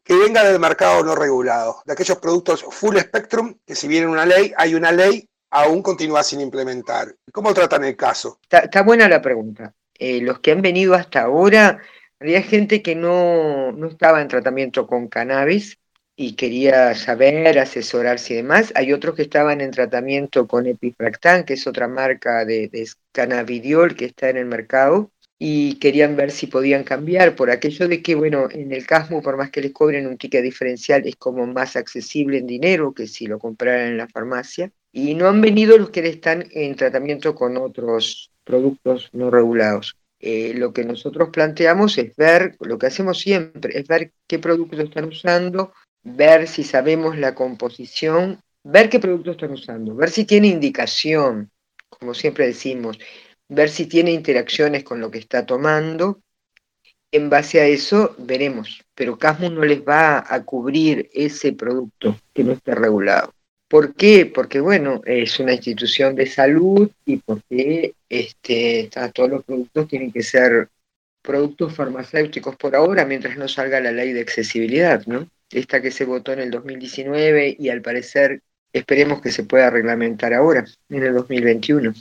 que 0.04 0.16
venga 0.16 0.44
del 0.44 0.60
mercado 0.60 1.04
no 1.04 1.16
regulado, 1.16 1.82
de 1.86 1.94
aquellos 1.94 2.20
productos 2.20 2.64
full 2.64 2.98
spectrum, 2.98 3.58
que 3.66 3.76
si 3.76 3.88
viene 3.88 4.08
una 4.08 4.26
ley, 4.26 4.54
hay 4.58 4.76
una 4.76 4.92
ley, 4.92 5.28
aún 5.52 5.82
continúa 5.82 6.24
sin 6.24 6.42
implementar. 6.42 7.16
¿Cómo 7.32 7.54
tratan 7.54 7.84
el 7.84 7.96
caso? 7.96 8.40
Está, 8.50 8.84
buena 8.84 9.08
la 9.08 9.22
pregunta. 9.22 9.74
Eh, 9.98 10.22
los 10.22 10.40
que 10.40 10.52
han 10.52 10.62
venido 10.62 10.94
hasta 10.94 11.22
ahora, 11.22 11.80
había 12.20 12.42
gente 12.42 12.82
que 12.82 12.96
no, 12.96 13.72
no 13.72 13.88
estaba 13.88 14.22
en 14.22 14.28
tratamiento 14.28 14.88
con 14.88 15.08
cannabis 15.08 15.78
y 16.18 16.36
quería 16.36 16.96
saber, 16.96 17.60
asesorarse 17.60 18.34
y 18.34 18.38
demás. 18.38 18.72
Hay 18.76 18.94
otros 18.94 19.16
que 19.16 19.24
estaban 19.24 19.62
en 19.62 19.72
tratamiento 19.72 20.48
con 20.48 20.66
Epifractan, 20.66 21.44
que 21.44 21.54
es 21.54 21.68
otra 21.68 21.88
marca 21.88 22.46
de, 22.46 22.70
de 22.70 22.90
cannabidiol 23.12 23.96
que 23.96 24.06
está 24.06 24.30
en 24.30 24.38
el 24.38 24.46
mercado 24.46 25.12
y 25.48 25.76
querían 25.76 26.16
ver 26.16 26.32
si 26.32 26.48
podían 26.48 26.84
cambiar 26.84 27.36
por 27.36 27.52
aquello 27.52 27.88
de 27.88 28.02
que, 28.02 28.16
bueno, 28.16 28.48
en 28.50 28.72
el 28.74 28.88
Casmo, 28.88 29.22
por 29.22 29.38
más 29.38 29.52
que 29.52 29.62
les 29.62 29.74
cobren 29.74 30.08
un 30.08 30.18
ticket 30.18 30.42
diferencial, 30.42 31.06
es 31.06 31.18
como 31.18 31.46
más 31.46 31.76
accesible 31.76 32.40
en 32.40 32.48
dinero 32.48 32.96
que 32.96 33.06
si 33.06 33.28
lo 33.28 33.38
compraran 33.38 33.90
en 33.90 33.98
la 33.98 34.08
farmacia. 34.08 34.72
Y 34.92 35.14
no 35.14 35.28
han 35.28 35.42
venido 35.42 35.78
los 35.78 35.92
que 35.92 36.00
están 36.08 36.48
en 36.50 36.76
tratamiento 36.76 37.36
con 37.36 37.58
otros 37.58 38.32
productos 38.44 39.10
no 39.14 39.30
regulados. 39.30 39.96
Eh, 40.20 40.56
lo 40.56 40.74
que 40.74 40.84
nosotros 40.84 41.30
planteamos 41.32 41.96
es 42.00 42.16
ver, 42.16 42.56
lo 42.62 42.80
que 42.80 42.88
hacemos 42.88 43.20
siempre, 43.20 43.78
es 43.78 43.88
ver 43.88 44.14
qué 44.26 44.40
productos 44.40 44.80
están 44.80 45.06
usando, 45.06 45.74
ver 46.02 46.48
si 46.48 46.64
sabemos 46.64 47.20
la 47.20 47.36
composición, 47.36 48.42
ver 48.64 48.90
qué 48.90 49.00
productos 49.00 49.36
están 49.36 49.52
usando, 49.52 49.94
ver 49.94 50.10
si 50.10 50.26
tiene 50.26 50.48
indicación, 50.48 51.52
como 51.88 52.16
siempre 52.16 52.48
decimos, 52.48 52.98
ver 53.50 53.70
si 53.70 53.86
tiene 53.86 54.12
interacciones 54.12 54.84
con 54.84 55.00
lo 55.00 55.12
que 55.12 55.20
está 55.20 55.46
tomando. 55.46 56.22
En 57.12 57.30
base 57.30 57.62
a 57.62 57.68
eso 57.68 58.16
veremos, 58.18 58.84
pero 58.94 59.18
Casmo 59.18 59.50
no 59.50 59.64
les 59.64 59.82
va 59.82 60.26
a 60.28 60.44
cubrir 60.44 61.10
ese 61.14 61.54
producto 61.54 62.20
que 62.34 62.44
no 62.44 62.54
esté 62.54 62.76
regulado. 62.76 63.34
¿Por 63.70 63.96
qué? 63.96 64.26
Porque, 64.26 64.60
bueno, 64.60 65.02
es 65.06 65.40
una 65.40 65.54
institución 65.54 66.16
de 66.16 66.28
salud 66.28 66.90
y 67.06 67.18
porque 67.18 67.94
este, 68.10 68.90
todos 69.14 69.30
los 69.30 69.44
productos 69.46 69.88
tienen 69.88 70.12
que 70.12 70.24
ser 70.24 70.70
productos 71.22 71.74
farmacéuticos 71.74 72.56
por 72.58 72.76
ahora, 72.76 73.06
mientras 73.06 73.38
no 73.38 73.48
salga 73.48 73.80
la 73.80 73.92
ley 73.92 74.14
de 74.14 74.22
accesibilidad, 74.22 75.04
¿no? 75.08 75.28
Esta 75.50 75.82
que 75.82 75.92
se 75.92 76.06
votó 76.06 76.34
en 76.34 76.40
el 76.40 76.52
2019 76.52 77.56
y 77.58 77.70
al 77.70 77.82
parecer 77.82 78.42
esperemos 78.74 79.22
que 79.22 79.32
se 79.32 79.44
pueda 79.44 79.70
reglamentar 79.70 80.34
ahora, 80.34 80.66
en 80.90 81.04
el 81.04 81.14
2021 81.14 81.94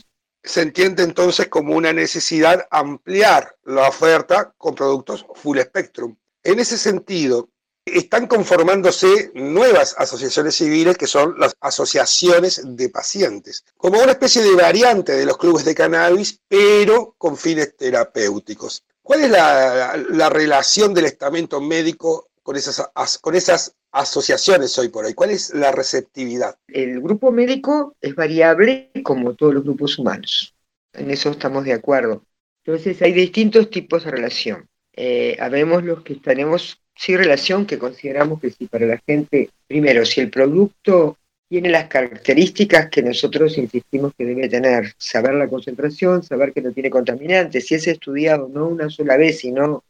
se 0.44 0.60
entiende 0.60 1.02
entonces 1.02 1.48
como 1.48 1.74
una 1.74 1.92
necesidad 1.92 2.66
ampliar 2.70 3.56
la 3.64 3.88
oferta 3.88 4.54
con 4.58 4.74
productos 4.74 5.24
full 5.34 5.58
spectrum. 5.58 6.16
En 6.42 6.60
ese 6.60 6.76
sentido, 6.76 7.48
están 7.86 8.26
conformándose 8.26 9.30
nuevas 9.34 9.94
asociaciones 9.98 10.54
civiles 10.54 10.96
que 10.96 11.06
son 11.06 11.38
las 11.38 11.54
asociaciones 11.60 12.62
de 12.64 12.88
pacientes, 12.88 13.64
como 13.76 14.00
una 14.00 14.12
especie 14.12 14.42
de 14.42 14.54
variante 14.54 15.12
de 15.12 15.26
los 15.26 15.36
clubes 15.36 15.64
de 15.64 15.74
cannabis, 15.74 16.40
pero 16.48 17.14
con 17.18 17.36
fines 17.36 17.76
terapéuticos. 17.76 18.84
¿Cuál 19.02 19.24
es 19.24 19.30
la, 19.30 19.96
la 20.10 20.30
relación 20.30 20.94
del 20.94 21.06
estamento 21.06 21.60
médico 21.60 22.30
con 22.44 22.56
esas, 22.56 22.88
con 23.18 23.34
esas 23.34 23.74
asociaciones 23.90 24.78
hoy 24.78 24.90
por 24.90 25.04
hoy? 25.04 25.14
¿Cuál 25.14 25.30
es 25.30 25.52
la 25.52 25.72
receptividad? 25.72 26.56
El 26.68 27.00
grupo 27.00 27.32
médico 27.32 27.96
es 28.00 28.14
variable 28.14 28.92
como 29.02 29.34
todos 29.34 29.54
los 29.54 29.64
grupos 29.64 29.98
humanos. 29.98 30.54
En 30.92 31.10
eso 31.10 31.30
estamos 31.30 31.64
de 31.64 31.72
acuerdo. 31.72 32.24
Entonces 32.64 33.02
hay 33.02 33.12
distintos 33.12 33.70
tipos 33.70 34.04
de 34.04 34.10
relación. 34.12 34.68
Eh, 34.92 35.36
habemos 35.40 35.82
los 35.82 36.02
que 36.02 36.14
tenemos 36.16 36.80
sí 36.94 37.16
relación, 37.16 37.66
que 37.66 37.78
consideramos 37.78 38.40
que 38.40 38.50
si 38.50 38.66
para 38.66 38.86
la 38.86 39.02
gente, 39.04 39.50
primero, 39.66 40.04
si 40.04 40.20
el 40.20 40.30
producto 40.30 41.18
tiene 41.48 41.70
las 41.70 41.88
características 41.88 42.88
que 42.90 43.02
nosotros 43.02 43.58
insistimos 43.58 44.12
que 44.16 44.24
debe 44.24 44.48
tener, 44.48 44.94
saber 44.98 45.34
la 45.34 45.48
concentración, 45.48 46.22
saber 46.22 46.52
que 46.52 46.62
no 46.62 46.72
tiene 46.72 46.90
contaminantes, 46.90 47.66
si 47.66 47.74
es 47.74 47.86
estudiado 47.86 48.48
no 48.48 48.68
una 48.68 48.88
sola 48.90 49.16
vez, 49.16 49.40
sino 49.40 49.82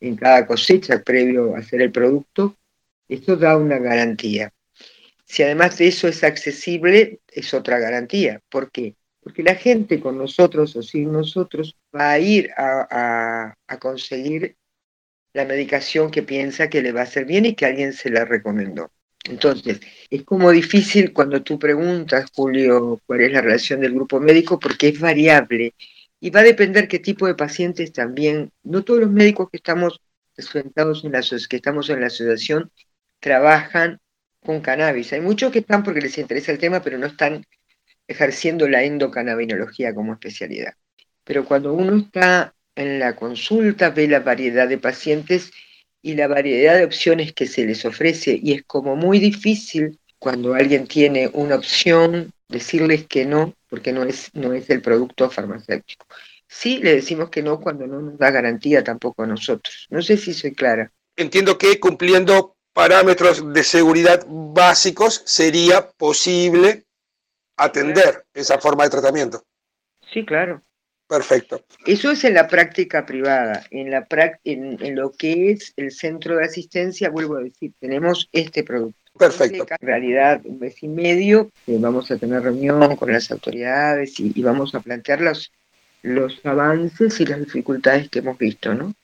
en 0.00 0.16
cada 0.16 0.46
cosecha 0.46 1.02
previo 1.02 1.54
a 1.54 1.58
hacer 1.58 1.82
el 1.82 1.92
producto, 1.92 2.56
esto 3.08 3.36
da 3.36 3.56
una 3.56 3.78
garantía. 3.78 4.52
Si 5.24 5.42
además 5.42 5.78
de 5.78 5.88
eso 5.88 6.08
es 6.08 6.24
accesible, 6.24 7.20
es 7.30 7.52
otra 7.52 7.78
garantía. 7.78 8.40
¿Por 8.48 8.70
qué? 8.70 8.94
Porque 9.20 9.42
la 9.42 9.54
gente 9.54 10.00
con 10.00 10.16
nosotros 10.16 10.74
o 10.76 10.82
sin 10.82 11.12
nosotros 11.12 11.76
va 11.94 12.12
a 12.12 12.18
ir 12.18 12.50
a, 12.56 13.54
conseguir 13.80 14.56
la 15.34 15.44
medicación 15.44 16.10
que 16.10 16.22
piensa 16.22 16.70
que 16.70 16.80
le 16.80 16.92
va 16.92 17.00
a 17.00 17.04
hacer 17.04 17.26
bien 17.26 17.44
y 17.46 17.54
que 17.54 17.66
alguien 17.66 17.92
se 17.92 18.10
la 18.10 18.24
recomendó. 18.24 18.90
Entonces, 19.24 19.80
es 20.08 20.22
como 20.24 20.50
difícil 20.50 21.12
cuando 21.12 21.42
tú 21.42 21.58
preguntas, 21.58 22.30
Julio, 22.34 23.00
cuál 23.04 23.20
es 23.20 23.32
la 23.32 23.42
relación 23.42 23.80
del 23.80 23.92
grupo 23.92 24.20
médico, 24.20 24.58
porque 24.58 24.88
es 24.88 24.98
variable 24.98 25.74
y 26.20 26.30
va 26.30 26.40
a 26.40 26.44
depender 26.44 26.88
qué 26.88 26.98
tipo 26.98 27.26
de 27.26 27.34
pacientes 27.34 27.92
también. 27.92 28.50
No 28.62 28.84
todos 28.84 29.00
los 29.00 29.10
médicos 29.10 29.48
que 29.50 29.58
estamos 29.58 30.00
enfrentados 30.36 31.04
en 31.04 31.12
la, 31.12 31.20
que 31.20 31.56
estamos 31.56 31.90
en 31.90 32.00
la 32.00 32.06
asociación 32.06 32.70
trabajan 33.20 34.00
con 34.40 34.60
cannabis. 34.60 35.12
Hay 35.12 35.20
muchos 35.20 35.52
que 35.52 35.60
están 35.60 35.82
porque 35.82 36.00
les 36.00 36.18
interesa 36.18 36.52
el 36.52 36.58
tema, 36.58 36.82
pero 36.82 36.98
no 36.98 37.06
están 37.06 37.44
ejerciendo 38.06 38.68
la 38.68 38.82
endocannabinología 38.84 39.94
como 39.94 40.12
especialidad. 40.12 40.74
Pero 41.24 41.44
cuando 41.44 41.74
uno 41.74 41.96
está 41.96 42.54
en 42.74 42.98
la 42.98 43.14
consulta, 43.16 43.90
ve 43.90 44.08
la 44.08 44.20
variedad 44.20 44.68
de 44.68 44.78
pacientes 44.78 45.50
y 46.00 46.14
la 46.14 46.28
variedad 46.28 46.76
de 46.76 46.84
opciones 46.84 47.32
que 47.32 47.46
se 47.46 47.66
les 47.66 47.84
ofrece, 47.84 48.38
y 48.40 48.52
es 48.52 48.62
como 48.64 48.96
muy 48.96 49.18
difícil 49.18 49.98
cuando 50.18 50.54
alguien 50.54 50.86
tiene 50.86 51.28
una 51.32 51.56
opción 51.56 52.32
decirles 52.48 53.06
que 53.06 53.26
no, 53.26 53.54
porque 53.68 53.92
no 53.92 54.04
es, 54.04 54.30
no 54.34 54.52
es 54.52 54.68
el 54.70 54.82
producto 54.82 55.30
farmacéutico. 55.30 56.06
Sí 56.46 56.78
le 56.78 56.94
decimos 56.94 57.28
que 57.28 57.42
no 57.42 57.60
cuando 57.60 57.86
no 57.86 58.00
nos 58.00 58.18
da 58.18 58.30
garantía 58.30 58.82
tampoco 58.82 59.22
a 59.22 59.26
nosotros. 59.26 59.86
No 59.90 60.00
sé 60.00 60.16
si 60.16 60.32
soy 60.32 60.54
clara. 60.54 60.90
Entiendo 61.14 61.58
que 61.58 61.78
cumpliendo 61.78 62.56
parámetros 62.72 63.52
de 63.52 63.64
seguridad 63.64 64.24
básicos 64.28 65.22
sería 65.26 65.90
posible 65.90 66.84
atender 67.56 68.24
esa 68.32 68.58
forma 68.58 68.84
de 68.84 68.90
tratamiento. 68.90 69.44
Sí, 70.12 70.24
claro. 70.24 70.62
Perfecto. 71.08 71.64
Eso 71.86 72.10
es 72.10 72.22
en 72.24 72.34
la 72.34 72.46
práctica 72.46 73.06
privada. 73.06 73.64
En, 73.70 73.90
la 73.90 74.06
en, 74.44 74.94
lo 74.94 75.10
que 75.10 75.52
es 75.52 75.72
el 75.76 75.90
centro 75.90 76.36
de 76.36 76.44
asistencia, 76.44 77.08
vuelvo 77.08 77.36
a 77.36 77.42
decir, 77.42 77.72
tenemos 77.80 78.28
este 78.30 78.62
producto. 78.62 79.07
Perfecto. 79.18 79.66
En 79.68 79.86
realidad, 79.86 80.40
un 80.44 80.58
mes 80.58 80.82
y 80.82 80.88
medio, 80.88 81.50
eh, 81.66 81.76
vamos 81.78 82.10
a 82.10 82.16
tener 82.16 82.42
reunión 82.42 82.96
con 82.96 83.12
las 83.12 83.30
autoridades 83.30 84.18
y, 84.20 84.32
y, 84.34 84.42
vamos 84.42 84.74
a 84.74 84.80
plantear 84.80 85.20
los, 85.20 85.52
los 86.02 86.44
avances 86.44 87.20
y 87.20 87.26
las 87.26 87.40
dificultades 87.40 88.08
que 88.08 88.20
hemos 88.20 88.38
visto, 88.38 88.74
¿no? 88.74 88.94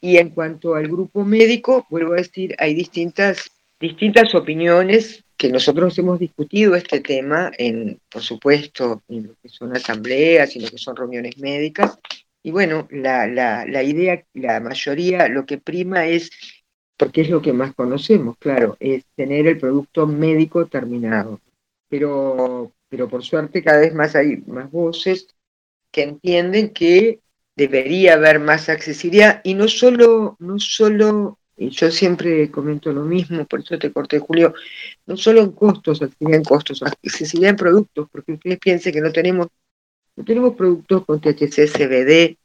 Y 0.00 0.18
en 0.18 0.30
cuanto 0.30 0.74
al 0.74 0.86
grupo 0.86 1.24
médico, 1.24 1.86
vuelvo 1.88 2.12
a 2.12 2.16
decir, 2.16 2.54
hay 2.58 2.74
distintas, 2.74 3.50
distintas 3.80 4.34
opiniones 4.34 5.24
que 5.36 5.48
nosotros 5.48 5.98
hemos 5.98 6.18
discutido 6.18 6.74
este 6.74 7.00
tema, 7.00 7.50
en, 7.58 7.98
por 8.10 8.22
supuesto, 8.22 9.02
en 9.08 9.28
lo 9.28 9.34
que 9.42 9.48
son 9.48 9.74
asambleas 9.74 10.54
y 10.56 10.60
lo 10.60 10.68
que 10.68 10.78
son 10.78 10.96
reuniones 10.96 11.38
médicas. 11.38 11.98
Y 12.42 12.50
bueno, 12.50 12.86
la, 12.90 13.26
la, 13.26 13.64
la 13.66 13.82
idea, 13.82 14.22
la 14.34 14.60
mayoría, 14.60 15.28
lo 15.28 15.46
que 15.46 15.58
prima 15.58 16.06
es, 16.06 16.30
porque 16.96 17.22
es 17.22 17.30
lo 17.30 17.42
que 17.42 17.52
más 17.52 17.74
conocemos, 17.74 18.36
claro, 18.38 18.76
es 18.80 19.04
tener 19.16 19.46
el 19.46 19.58
producto 19.58 20.06
médico 20.06 20.66
terminado. 20.66 21.40
Pero, 21.88 22.72
pero 22.88 23.08
por 23.08 23.22
suerte 23.22 23.62
cada 23.62 23.80
vez 23.80 23.94
más 23.94 24.14
hay 24.14 24.38
más 24.46 24.70
voces 24.70 25.28
que 25.90 26.02
entienden 26.02 26.70
que 26.70 27.20
debería 27.56 28.14
haber 28.14 28.40
más 28.40 28.68
accesibilidad 28.68 29.40
y 29.44 29.54
no 29.54 29.68
solo, 29.68 30.36
no 30.40 30.58
solo, 30.58 31.38
y 31.56 31.70
yo 31.70 31.90
siempre 31.90 32.50
comento 32.50 32.92
lo 32.92 33.02
mismo, 33.02 33.46
por 33.46 33.60
eso 33.60 33.78
te 33.78 33.92
corté 33.92 34.18
Julio, 34.18 34.54
no 35.06 35.16
solo 35.16 35.40
en 35.40 35.52
costos, 35.52 36.02
accesibilidad 36.02 36.38
en 36.38 36.44
costos, 36.44 36.82
accesibilidad 36.82 37.50
en 37.50 37.56
productos, 37.56 38.08
porque 38.10 38.32
ustedes 38.32 38.58
piensen 38.58 38.92
que 38.92 39.00
no 39.00 39.12
tenemos, 39.12 39.48
no 40.16 40.24
tenemos 40.24 40.54
productos 40.54 41.04
con 41.04 41.20
THC 41.20 41.68
CBD, 41.68 42.36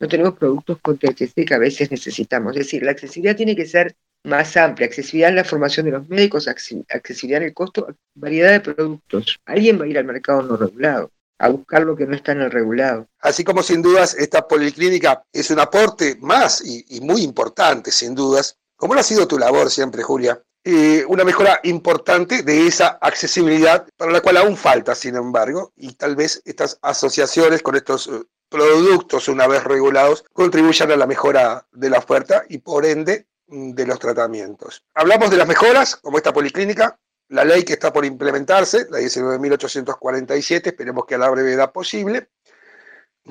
no 0.00 0.08
tenemos 0.08 0.34
productos 0.38 0.78
con 0.80 0.98
THC 0.98 1.44
que 1.46 1.54
a 1.54 1.58
veces 1.58 1.90
necesitamos. 1.90 2.52
Es 2.52 2.66
decir, 2.66 2.82
la 2.82 2.92
accesibilidad 2.92 3.36
tiene 3.36 3.56
que 3.56 3.66
ser 3.66 3.96
más 4.24 4.56
amplia, 4.56 4.86
accesibilidad 4.86 5.30
en 5.30 5.36
la 5.36 5.44
formación 5.44 5.86
de 5.86 5.92
los 5.92 6.08
médicos, 6.08 6.48
accesibilidad 6.48 7.42
en 7.42 7.48
el 7.48 7.54
costo, 7.54 7.94
variedad 8.14 8.52
de 8.52 8.60
productos. 8.60 9.38
Alguien 9.44 9.80
va 9.80 9.84
a 9.84 9.88
ir 9.88 9.98
al 9.98 10.04
mercado 10.04 10.42
no 10.42 10.56
regulado 10.56 11.10
a 11.38 11.48
buscar 11.48 11.82
lo 11.82 11.96
que 11.96 12.06
no 12.06 12.16
está 12.16 12.32
en 12.32 12.42
el 12.42 12.50
regulado. 12.50 13.06
Así 13.20 13.44
como 13.44 13.62
sin 13.62 13.80
dudas 13.80 14.14
esta 14.14 14.46
policlínica 14.46 15.24
es 15.32 15.50
un 15.50 15.60
aporte 15.60 16.16
más 16.20 16.62
y, 16.64 17.00
muy 17.00 17.22
importante, 17.22 17.90
sin 17.92 18.14
dudas, 18.14 18.58
como 18.76 18.94
lo 18.94 19.00
ha 19.00 19.04
sido 19.04 19.28
tu 19.28 19.38
labor 19.38 19.70
siempre, 19.70 20.02
Julia, 20.02 20.40
eh, 20.70 21.02
una 21.08 21.24
mejora 21.24 21.60
importante 21.62 22.42
de 22.42 22.66
esa 22.66 22.98
accesibilidad 23.00 23.88
para 23.96 24.12
la 24.12 24.20
cual 24.20 24.36
aún 24.36 24.54
falta, 24.54 24.94
sin 24.94 25.16
embargo, 25.16 25.72
y 25.76 25.94
tal 25.94 26.14
vez 26.14 26.42
estas 26.44 26.78
asociaciones 26.82 27.62
con 27.62 27.74
estos 27.74 28.06
eh, 28.08 28.22
productos, 28.50 29.28
una 29.28 29.46
vez 29.46 29.64
regulados, 29.64 30.26
contribuyan 30.34 30.92
a 30.92 30.96
la 30.96 31.06
mejora 31.06 31.66
de 31.72 31.88
la 31.88 31.96
oferta 31.96 32.44
y 32.50 32.58
por 32.58 32.84
ende 32.84 33.28
mm, 33.46 33.70
de 33.70 33.86
los 33.86 33.98
tratamientos. 33.98 34.84
Hablamos 34.92 35.30
de 35.30 35.38
las 35.38 35.48
mejoras, 35.48 35.96
como 35.96 36.18
esta 36.18 36.34
policlínica, 36.34 36.98
la 37.28 37.46
ley 37.46 37.62
que 37.62 37.72
está 37.72 37.90
por 37.90 38.04
implementarse, 38.04 38.88
la 38.90 38.98
19.847, 38.98 40.66
esperemos 40.66 41.06
que 41.06 41.14
a 41.14 41.18
la 41.18 41.30
brevedad 41.30 41.72
posible. 41.72 42.28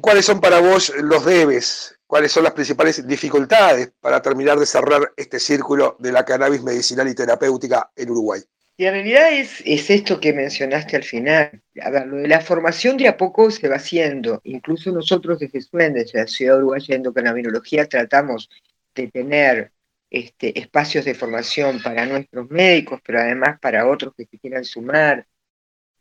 ¿Cuáles 0.01 0.25
son 0.25 0.41
para 0.41 0.60
vos 0.60 0.91
los 0.96 1.24
debes? 1.24 1.96
¿Cuáles 2.07 2.31
son 2.31 2.45
las 2.45 2.53
principales 2.53 3.05
dificultades 3.05 3.91
para 3.99 4.21
terminar 4.21 4.57
de 4.57 4.65
cerrar 4.65 5.11
este 5.17 5.39
círculo 5.39 5.97
de 5.99 6.11
la 6.11 6.23
cannabis 6.23 6.63
medicinal 6.63 7.07
y 7.09 7.13
terapéutica 7.13 7.91
en 7.95 8.09
Uruguay? 8.09 8.41
Y 8.77 8.85
en 8.85 8.93
realidad 8.93 9.33
es, 9.33 9.61
es 9.65 9.89
esto 9.89 10.19
que 10.19 10.33
mencionaste 10.33 10.95
al 10.95 11.03
final. 11.03 11.61
A 11.81 11.89
ver, 11.89 12.07
lo 12.07 12.17
de 12.17 12.27
la 12.27 12.39
formación 12.39 12.95
de 12.95 13.07
a 13.07 13.17
poco 13.17 13.51
se 13.51 13.67
va 13.67 13.75
haciendo. 13.75 14.39
Incluso 14.45 14.91
nosotros 14.91 15.39
desde 15.39 15.61
SUEN, 15.61 15.93
desde 15.93 16.19
la 16.19 16.27
Ciudad 16.27 16.57
Uruguaya 16.57 16.85
de 16.87 16.95
Endocannabinología, 16.95 17.87
tratamos 17.87 18.49
de 18.95 19.07
tener 19.07 19.71
este, 20.09 20.57
espacios 20.57 21.05
de 21.05 21.13
formación 21.13 21.81
para 21.81 22.05
nuestros 22.05 22.49
médicos, 22.49 23.01
pero 23.03 23.19
además 23.19 23.59
para 23.59 23.87
otros 23.87 24.13
que 24.15 24.25
se 24.25 24.37
quieran 24.37 24.63
sumar. 24.63 25.27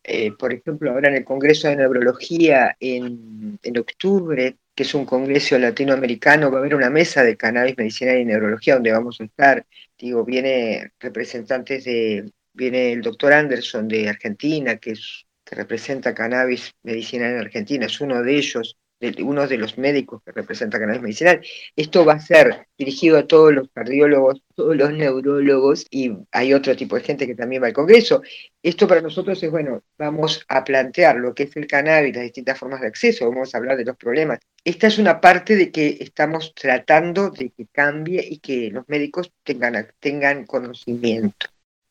Eh, 0.04 0.32
por 0.38 0.52
ejemplo, 0.52 0.92
ahora 0.92 1.08
en 1.08 1.16
el 1.16 1.25
Congreso 1.25 1.68
de 1.68 1.76
Neurología 1.76 2.76
en, 2.78 3.58
octubre, 3.76 4.56
que 4.76 4.83
es 4.85 4.95
un 4.95 5.06
congreso 5.06 5.59
latinoamericano, 5.59 6.50
va 6.50 6.59
a 6.59 6.61
haber 6.61 6.75
una 6.75 6.90
mesa 6.90 7.25
de 7.25 7.37
cannabis 7.37 7.76
medicinal 7.78 8.18
y 8.18 8.26
neurología 8.26 8.75
donde 8.75 8.92
vamos 8.92 9.21
a 9.21 9.25
estar. 9.25 9.66
Digo, 9.99 10.25
viene 10.25 10.92
representantes 11.00 11.85
de, 11.85 12.30
viene 12.52 12.92
el 12.92 13.02
doctor 13.02 13.33
Anderson 13.33 13.88
de 13.88 14.09
Argentina, 14.09 14.76
que, 14.76 14.92
es, 14.92 15.26
que 15.45 15.56
representa 15.56 16.14
cannabis 16.14 16.75
medicinal 16.83 17.33
en 17.33 17.38
Argentina, 17.38 17.87
es 17.87 18.00
uno 18.00 18.23
de 18.23 18.37
ellos 18.37 18.76
de 19.00 19.22
uno 19.22 19.46
de 19.46 19.58
los 19.58 19.78
médicos 19.78 20.22
que 20.24 20.32
representa 20.32 20.78
cannabis 20.78 21.02
medicinal. 21.02 21.40
Esto 21.74 22.04
va 22.04 22.14
a 22.14 22.20
ser 22.20 22.66
dirigido 22.78 23.18
a 23.18 23.26
todos 23.26 23.52
los 23.52 23.68
cardiólogos, 23.70 24.42
todos 24.54 24.76
los 24.76 24.92
neurólogos 24.92 25.86
y 25.90 26.12
hay 26.32 26.54
otro 26.54 26.74
tipo 26.76 26.96
de 26.96 27.02
gente 27.02 27.26
que 27.26 27.34
también 27.34 27.62
va 27.62 27.66
al 27.66 27.72
Congreso. 27.72 28.22
Esto 28.62 28.88
para 28.88 29.00
nosotros 29.00 29.42
es, 29.42 29.50
bueno, 29.50 29.82
vamos 29.98 30.44
a 30.48 30.64
plantear 30.64 31.16
lo 31.16 31.34
que 31.34 31.44
es 31.44 31.56
el 31.56 31.66
cannabis, 31.66 32.14
las 32.14 32.24
distintas 32.24 32.58
formas 32.58 32.80
de 32.80 32.88
acceso, 32.88 33.28
vamos 33.28 33.54
a 33.54 33.58
hablar 33.58 33.76
de 33.76 33.84
los 33.84 33.96
problemas. 33.96 34.40
Esta 34.64 34.86
es 34.88 34.98
una 34.98 35.20
parte 35.20 35.56
de 35.56 35.70
que 35.70 35.98
estamos 36.00 36.54
tratando 36.54 37.30
de 37.30 37.50
que 37.50 37.66
cambie 37.66 38.26
y 38.28 38.38
que 38.38 38.70
los 38.70 38.88
médicos 38.88 39.32
tengan, 39.44 39.86
tengan 40.00 40.46
conocimiento 40.46 41.46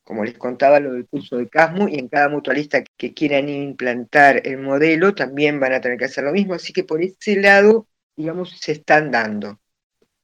como 0.06 0.24
les 0.24 0.38
contaba 0.38 0.78
lo 0.78 0.92
del 0.92 1.08
curso 1.08 1.36
de 1.36 1.48
CASMU, 1.48 1.88
y 1.88 1.98
en 1.98 2.06
cada 2.06 2.28
mutualista 2.28 2.84
que 2.96 3.12
quieran 3.12 3.48
implantar 3.48 4.40
el 4.46 4.58
modelo 4.58 5.16
también 5.16 5.58
van 5.58 5.72
a 5.72 5.80
tener 5.80 5.98
que 5.98 6.04
hacer 6.04 6.22
lo 6.22 6.32
mismo, 6.32 6.54
así 6.54 6.72
que 6.72 6.84
por 6.84 7.02
ese 7.02 7.34
lado, 7.40 7.88
digamos, 8.16 8.56
se 8.60 8.70
están 8.70 9.10
dando. 9.10 9.58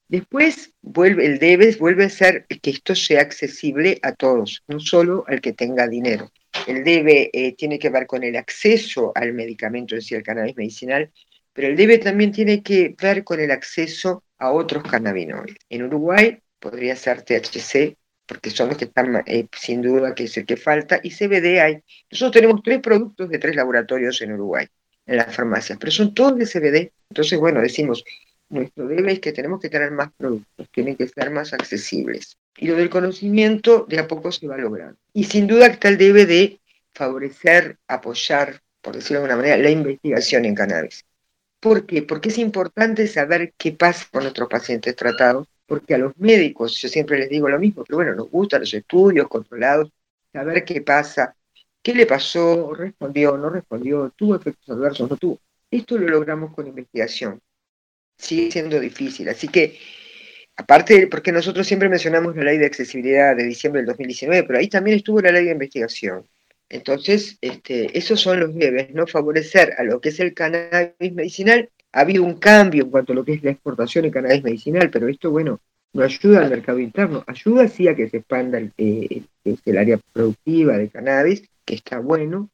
Después 0.06 0.72
vuelve, 0.82 1.26
el 1.26 1.40
debe 1.40 1.74
vuelve 1.80 2.04
a 2.04 2.10
ser 2.10 2.46
que 2.46 2.70
esto 2.70 2.94
sea 2.94 3.22
accesible 3.22 3.98
a 4.02 4.12
todos, 4.12 4.62
no 4.68 4.78
solo 4.78 5.24
al 5.26 5.40
que 5.40 5.52
tenga 5.52 5.88
dinero. 5.88 6.30
El 6.68 6.84
debe 6.84 7.30
eh, 7.32 7.56
tiene 7.56 7.80
que 7.80 7.90
ver 7.90 8.06
con 8.06 8.22
el 8.22 8.36
acceso 8.36 9.10
al 9.16 9.32
medicamento, 9.32 9.96
es 9.96 10.04
decir, 10.04 10.18
al 10.18 10.22
cannabis 10.22 10.56
medicinal, 10.56 11.10
pero 11.52 11.66
el 11.66 11.76
debe 11.76 11.98
también 11.98 12.30
tiene 12.30 12.62
que 12.62 12.94
ver 13.02 13.24
con 13.24 13.40
el 13.40 13.50
acceso 13.50 14.22
a 14.38 14.52
otros 14.52 14.84
cannabinoides. 14.84 15.56
En 15.68 15.82
Uruguay 15.82 16.38
podría 16.60 16.94
ser 16.94 17.22
THC, 17.22 17.96
porque 18.32 18.50
son 18.50 18.68
los 18.68 18.78
que 18.78 18.86
están 18.86 19.22
eh, 19.26 19.46
sin 19.54 19.82
duda 19.82 20.14
que 20.14 20.24
es 20.24 20.36
el 20.38 20.46
que 20.46 20.56
falta, 20.56 20.98
y 21.02 21.10
CBD 21.10 21.60
hay. 21.60 21.82
Nosotros 22.10 22.32
tenemos 22.32 22.62
tres 22.62 22.80
productos 22.80 23.28
de 23.28 23.38
tres 23.38 23.54
laboratorios 23.54 24.22
en 24.22 24.32
Uruguay. 24.32 24.66
en 25.04 25.16
las 25.16 25.34
farmacias, 25.34 25.78
pero 25.78 25.92
son 25.92 26.14
todos 26.14 26.38
de 26.38 26.46
CBD. 26.46 26.92
Entonces, 27.10 27.38
bueno, 27.38 27.60
decimos, 27.60 28.04
nuestro 28.48 28.86
debe 28.86 29.12
es 29.12 29.20
que 29.20 29.32
tenemos 29.32 29.60
que 29.60 29.68
tener 29.68 29.90
más 29.90 30.10
productos, 30.16 30.66
tienen 30.70 30.96
que 30.96 31.08
ser 31.08 31.30
más 31.30 31.52
accesibles. 31.52 32.38
Y 32.56 32.68
lo 32.68 32.76
del 32.76 32.88
conocimiento 32.88 33.84
de 33.86 33.98
a 33.98 34.08
poco 34.08 34.32
se 34.32 34.46
va 34.46 34.54
a 34.54 34.58
lograr. 34.58 34.94
Y 35.12 35.24
sin 35.24 35.46
duda 35.46 35.66
está 35.66 35.88
el 35.88 35.98
debe 35.98 36.24
de 36.24 36.60
favorecer, 36.94 37.76
apoyar, 37.86 38.62
por 38.80 38.94
decirlo 38.94 39.20
de 39.20 39.24
alguna 39.26 39.42
manera, 39.42 39.62
la 39.62 39.70
investigación 39.70 40.46
en 40.46 40.54
cannabis. 40.54 41.04
¿Por 41.60 41.84
qué? 41.84 42.02
Porque 42.02 42.30
es 42.30 42.38
importante 42.38 43.06
saber 43.08 43.52
qué 43.58 43.72
pasa 43.72 44.06
con 44.10 44.22
nuestros 44.22 44.48
pacientes 44.48 44.96
tratados, 44.96 45.48
porque 45.72 45.94
a 45.94 45.98
los 45.98 46.14
médicos, 46.18 46.76
yo 46.82 46.86
siempre 46.86 47.18
les 47.18 47.30
digo 47.30 47.48
lo 47.48 47.58
mismo, 47.58 47.82
pero 47.82 47.96
bueno, 47.96 48.14
nos 48.14 48.30
gustan 48.30 48.60
los 48.60 48.74
estudios 48.74 49.26
controlados, 49.26 49.90
saber 50.30 50.66
qué 50.66 50.82
pasa, 50.82 51.34
qué 51.82 51.94
le 51.94 52.04
pasó, 52.04 52.74
respondió, 52.74 53.38
no 53.38 53.48
respondió, 53.48 54.12
tuvo 54.14 54.36
efectos 54.36 54.68
adversos, 54.68 55.08
no 55.08 55.16
tuvo. 55.16 55.40
Esto 55.70 55.96
lo 55.96 56.08
logramos 56.08 56.54
con 56.54 56.66
investigación. 56.66 57.40
Sigue 58.18 58.50
siendo 58.50 58.78
difícil, 58.78 59.30
así 59.30 59.48
que 59.48 59.78
aparte, 60.56 61.06
porque 61.06 61.32
nosotros 61.32 61.66
siempre 61.66 61.88
mencionamos 61.88 62.36
la 62.36 62.42
ley 62.42 62.58
de 62.58 62.66
accesibilidad 62.66 63.34
de 63.34 63.44
diciembre 63.44 63.80
del 63.80 63.86
2019, 63.86 64.46
pero 64.46 64.58
ahí 64.58 64.68
también 64.68 64.98
estuvo 64.98 65.22
la 65.22 65.32
ley 65.32 65.46
de 65.46 65.52
investigación. 65.52 66.28
Entonces, 66.68 67.38
este, 67.40 67.96
esos 67.96 68.20
son 68.20 68.40
los 68.40 68.54
debes, 68.54 68.90
¿no? 68.90 69.06
Favorecer 69.06 69.72
a 69.78 69.84
lo 69.84 70.02
que 70.02 70.10
es 70.10 70.20
el 70.20 70.34
cannabis 70.34 71.14
medicinal. 71.14 71.70
Ha 71.92 72.00
habido 72.00 72.24
un 72.24 72.34
cambio 72.34 72.84
en 72.84 72.90
cuanto 72.90 73.12
a 73.12 73.16
lo 73.16 73.24
que 73.24 73.34
es 73.34 73.42
la 73.42 73.50
exportación 73.50 74.04
de 74.04 74.10
cannabis 74.10 74.42
medicinal, 74.42 74.90
pero 74.90 75.08
esto, 75.08 75.30
bueno, 75.30 75.60
no 75.92 76.02
ayuda 76.02 76.40
al 76.40 76.50
mercado 76.50 76.78
interno, 76.78 77.22
ayuda 77.26 77.68
sí 77.68 77.86
a 77.88 77.94
que 77.94 78.08
se 78.08 78.18
expanda 78.18 78.58
el, 78.58 78.72
eh, 78.78 79.22
el 79.44 79.78
área 79.78 79.98
productiva 80.12 80.78
de 80.78 80.88
cannabis, 80.88 81.48
que 81.64 81.74
está 81.74 81.98
bueno. 81.98 82.48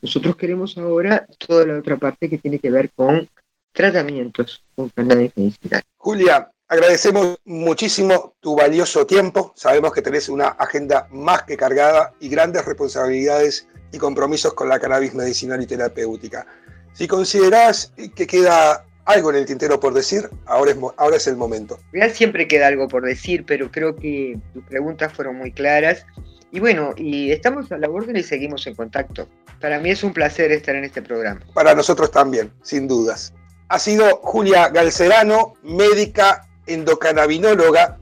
Nosotros 0.00 0.36
queremos 0.36 0.78
ahora 0.78 1.26
toda 1.38 1.66
la 1.66 1.78
otra 1.78 1.98
parte 1.98 2.30
que 2.30 2.38
tiene 2.38 2.58
que 2.58 2.70
ver 2.70 2.90
con 2.90 3.28
tratamientos 3.72 4.64
con 4.74 4.88
cannabis 4.88 5.32
medicinal. 5.36 5.82
Julia, 5.96 6.50
Agradecemos 6.70 7.36
muchísimo 7.46 8.36
tu 8.38 8.54
valioso 8.54 9.04
tiempo. 9.04 9.52
Sabemos 9.56 9.92
que 9.92 10.02
tenés 10.02 10.28
una 10.28 10.50
agenda 10.50 11.08
más 11.10 11.42
que 11.42 11.56
cargada 11.56 12.14
y 12.20 12.28
grandes 12.28 12.64
responsabilidades 12.64 13.66
y 13.90 13.98
compromisos 13.98 14.54
con 14.54 14.68
la 14.68 14.78
cannabis 14.78 15.12
medicinal 15.12 15.60
y 15.60 15.66
terapéutica. 15.66 16.46
Si 16.92 17.06
considerás 17.08 17.92
que 18.14 18.26
queda 18.26 18.84
algo 19.04 19.30
en 19.30 19.36
el 19.36 19.46
tintero 19.46 19.80
por 19.80 19.94
decir, 19.94 20.28
ahora 20.46 20.72
es, 20.72 20.76
ahora 20.96 21.16
es 21.16 21.26
el 21.26 21.36
momento. 21.36 21.78
Real 21.92 22.10
siempre 22.12 22.46
queda 22.46 22.68
algo 22.68 22.88
por 22.88 23.04
decir, 23.04 23.44
pero 23.46 23.70
creo 23.70 23.96
que 23.96 24.38
tus 24.52 24.64
preguntas 24.64 25.12
fueron 25.12 25.36
muy 25.36 25.52
claras. 25.52 26.04
Y 26.52 26.60
bueno, 26.60 26.94
y 26.96 27.30
estamos 27.30 27.70
a 27.72 27.78
la 27.78 27.88
orden 27.88 28.16
y 28.16 28.22
seguimos 28.22 28.66
en 28.66 28.74
contacto. 28.74 29.28
Para 29.60 29.78
mí 29.78 29.90
es 29.90 30.02
un 30.02 30.12
placer 30.12 30.50
estar 30.52 30.74
en 30.74 30.84
este 30.84 31.02
programa. 31.02 31.40
Para 31.54 31.74
nosotros 31.74 32.10
también, 32.10 32.52
sin 32.62 32.88
dudas. 32.88 33.32
Ha 33.68 33.78
sido 33.78 34.16
Julia 34.22 34.68
Galcerano, 34.68 35.54
médica 35.62 36.48
endocannabinóloga 36.66 37.98